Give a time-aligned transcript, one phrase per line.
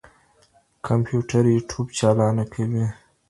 [0.85, 2.85] کمپيوټر يوټيوب چالانه کوي.